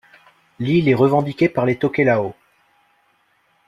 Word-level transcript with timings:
L'île 0.57 0.89
est 0.89 0.95
revendiquée 0.95 1.47
par 1.47 1.67
les 1.67 1.77
Tokelau. 1.77 2.33